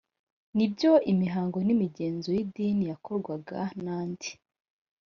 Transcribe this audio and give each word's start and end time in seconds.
n 0.55 0.59
ibyo 0.65 0.91
imihango 1.11 1.57
n 1.67 1.69
imigenzo 1.75 2.27
y 2.35 2.39
idini 2.45 2.83
yakorwaga 2.91 3.59
n 3.83 3.85
andi 3.99 4.29